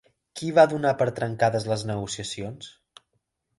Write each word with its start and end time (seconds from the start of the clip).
Qui 0.39 0.47
va 0.59 0.63
donar 0.71 0.93
per 1.01 1.07
trencades 1.19 1.69
les 1.73 1.85
negociacions? 1.91 2.75